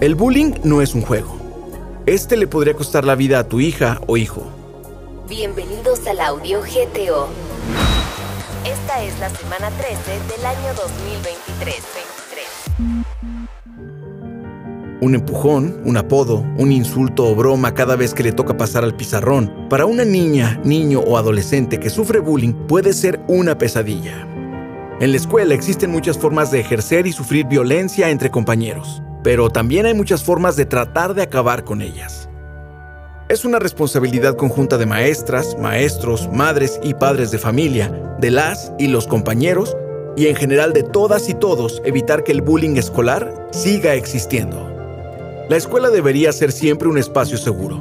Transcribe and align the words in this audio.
El 0.00 0.14
bullying 0.14 0.52
no 0.64 0.80
es 0.80 0.94
un 0.94 1.02
juego. 1.02 1.36
Este 2.06 2.38
le 2.38 2.46
podría 2.46 2.72
costar 2.72 3.04
la 3.04 3.16
vida 3.16 3.38
a 3.38 3.46
tu 3.46 3.60
hija 3.60 4.00
o 4.06 4.16
hijo. 4.16 4.48
Bienvenidos 5.28 6.06
al 6.06 6.20
audio 6.20 6.62
GTO. 6.62 7.28
Esta 8.64 9.02
es 9.02 9.20
la 9.20 9.28
semana 9.28 9.68
13 9.68 10.34
del 10.34 10.46
año 10.46 10.72
2023. 10.74 11.84
Un 15.02 15.14
empujón, 15.14 15.82
un 15.84 15.98
apodo, 15.98 16.46
un 16.56 16.72
insulto 16.72 17.26
o 17.26 17.34
broma 17.34 17.74
cada 17.74 17.94
vez 17.94 18.14
que 18.14 18.22
le 18.22 18.32
toca 18.32 18.56
pasar 18.56 18.84
al 18.84 18.96
pizarrón, 18.96 19.68
para 19.68 19.84
una 19.84 20.06
niña, 20.06 20.62
niño 20.64 21.00
o 21.00 21.18
adolescente 21.18 21.78
que 21.78 21.90
sufre 21.90 22.20
bullying 22.20 22.54
puede 22.54 22.94
ser 22.94 23.20
una 23.28 23.58
pesadilla. 23.58 24.26
En 24.98 25.10
la 25.10 25.18
escuela 25.18 25.52
existen 25.52 25.90
muchas 25.90 26.16
formas 26.16 26.50
de 26.50 26.60
ejercer 26.60 27.06
y 27.06 27.12
sufrir 27.12 27.46
violencia 27.46 28.08
entre 28.08 28.30
compañeros, 28.30 29.02
pero 29.22 29.50
también 29.50 29.86
hay 29.86 29.94
muchas 29.94 30.22
formas 30.22 30.56
de 30.56 30.66
tratar 30.66 31.14
de 31.14 31.22
acabar 31.22 31.64
con 31.64 31.82
ellas. 31.82 32.28
Es 33.28 33.44
una 33.44 33.60
responsabilidad 33.60 34.36
conjunta 34.36 34.76
de 34.76 34.86
maestras, 34.86 35.56
maestros, 35.58 36.28
madres 36.32 36.80
y 36.82 36.94
padres 36.94 37.30
de 37.30 37.38
familia, 37.38 38.16
de 38.18 38.30
las 38.30 38.72
y 38.78 38.88
los 38.88 39.06
compañeros, 39.06 39.76
y 40.16 40.26
en 40.26 40.34
general 40.34 40.72
de 40.72 40.82
todas 40.82 41.28
y 41.28 41.34
todos 41.34 41.80
evitar 41.84 42.24
que 42.24 42.32
el 42.32 42.42
bullying 42.42 42.76
escolar 42.76 43.48
siga 43.52 43.94
existiendo. 43.94 44.68
La 45.48 45.56
escuela 45.56 45.90
debería 45.90 46.32
ser 46.32 46.52
siempre 46.52 46.88
un 46.88 46.98
espacio 46.98 47.38
seguro. 47.38 47.80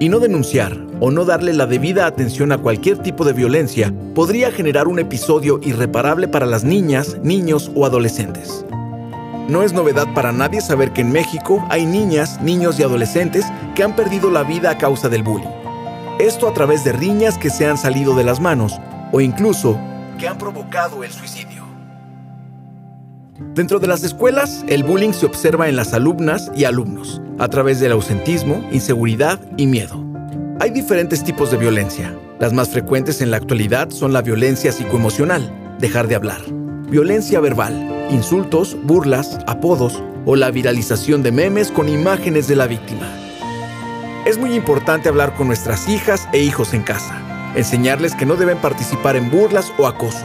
Y 0.00 0.08
no 0.08 0.20
denunciar 0.20 0.76
o 1.00 1.10
no 1.10 1.24
darle 1.24 1.52
la 1.52 1.66
debida 1.66 2.06
atención 2.06 2.52
a 2.52 2.58
cualquier 2.58 2.98
tipo 2.98 3.24
de 3.24 3.32
violencia 3.32 3.92
podría 4.14 4.52
generar 4.52 4.86
un 4.86 4.98
episodio 4.98 5.58
irreparable 5.62 6.28
para 6.28 6.46
las 6.46 6.62
niñas, 6.62 7.18
niños 7.22 7.70
o 7.74 7.84
adolescentes. 7.84 8.64
No 9.48 9.62
es 9.62 9.72
novedad 9.72 10.12
para 10.12 10.30
nadie 10.30 10.60
saber 10.60 10.92
que 10.92 11.00
en 11.00 11.10
México 11.10 11.66
hay 11.70 11.86
niñas, 11.86 12.38
niños 12.42 12.78
y 12.78 12.82
adolescentes 12.82 13.46
que 13.74 13.82
han 13.82 13.96
perdido 13.96 14.30
la 14.30 14.42
vida 14.42 14.70
a 14.70 14.76
causa 14.76 15.08
del 15.08 15.22
bullying. 15.22 15.48
Esto 16.18 16.48
a 16.48 16.52
través 16.52 16.84
de 16.84 16.92
riñas 16.92 17.38
que 17.38 17.48
se 17.48 17.66
han 17.66 17.78
salido 17.78 18.14
de 18.14 18.24
las 18.24 18.40
manos 18.40 18.78
o 19.10 19.22
incluso 19.22 19.78
que 20.18 20.28
han 20.28 20.36
provocado 20.36 21.02
el 21.02 21.10
suicidio. 21.10 21.64
Dentro 23.54 23.78
de 23.78 23.86
las 23.86 24.04
escuelas, 24.04 24.66
el 24.68 24.84
bullying 24.84 25.12
se 25.12 25.24
observa 25.24 25.68
en 25.68 25.76
las 25.76 25.94
alumnas 25.94 26.52
y 26.54 26.64
alumnos, 26.64 27.22
a 27.38 27.48
través 27.48 27.80
del 27.80 27.92
ausentismo, 27.92 28.62
inseguridad 28.70 29.40
y 29.56 29.66
miedo. 29.66 30.04
Hay 30.60 30.70
diferentes 30.70 31.24
tipos 31.24 31.50
de 31.50 31.56
violencia. 31.56 32.14
Las 32.38 32.52
más 32.52 32.68
frecuentes 32.68 33.22
en 33.22 33.30
la 33.30 33.38
actualidad 33.38 33.88
son 33.90 34.12
la 34.12 34.20
violencia 34.20 34.72
psicoemocional, 34.72 35.76
dejar 35.78 36.06
de 36.06 36.16
hablar, 36.16 36.42
violencia 36.90 37.40
verbal, 37.40 37.97
insultos, 38.10 38.76
burlas, 38.82 39.38
apodos 39.46 40.02
o 40.24 40.36
la 40.36 40.50
viralización 40.50 41.22
de 41.22 41.32
memes 41.32 41.70
con 41.70 41.88
imágenes 41.88 42.48
de 42.48 42.56
la 42.56 42.66
víctima. 42.66 43.06
Es 44.24 44.38
muy 44.38 44.54
importante 44.54 45.08
hablar 45.08 45.34
con 45.34 45.46
nuestras 45.46 45.88
hijas 45.88 46.28
e 46.32 46.40
hijos 46.40 46.74
en 46.74 46.82
casa, 46.82 47.52
enseñarles 47.54 48.14
que 48.14 48.26
no 48.26 48.36
deben 48.36 48.58
participar 48.58 49.16
en 49.16 49.30
burlas 49.30 49.72
o 49.78 49.86
acoso 49.86 50.24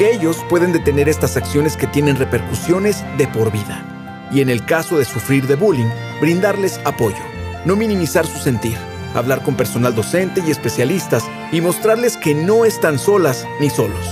que 0.00 0.14
ellos 0.14 0.42
pueden 0.48 0.72
detener 0.72 1.10
estas 1.10 1.36
acciones 1.36 1.76
que 1.76 1.86
tienen 1.86 2.16
repercusiones 2.16 3.04
de 3.18 3.28
por 3.28 3.52
vida. 3.52 3.84
Y 4.32 4.40
en 4.40 4.48
el 4.48 4.64
caso 4.64 4.96
de 4.96 5.04
sufrir 5.04 5.46
de 5.46 5.56
bullying, 5.56 5.90
brindarles 6.22 6.80
apoyo, 6.86 7.22
no 7.66 7.76
minimizar 7.76 8.26
su 8.26 8.38
sentir, 8.38 8.78
hablar 9.14 9.42
con 9.42 9.56
personal 9.56 9.94
docente 9.94 10.42
y 10.46 10.50
especialistas 10.50 11.24
y 11.52 11.60
mostrarles 11.60 12.16
que 12.16 12.34
no 12.34 12.64
están 12.64 12.98
solas 12.98 13.46
ni 13.60 13.68
solos. 13.68 14.06